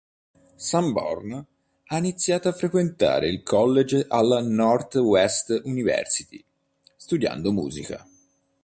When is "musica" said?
7.51-8.03